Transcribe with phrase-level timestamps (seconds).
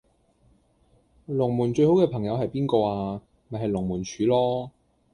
[1.27, 3.21] 龍門最好既朋友係邊個呀？
[3.49, 4.69] 咪係龍門柱囉